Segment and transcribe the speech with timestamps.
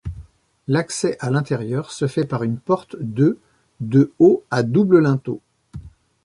[0.67, 3.37] L'accès à l'intérieur se fait par une porte de
[3.81, 5.41] de haut à double linteau.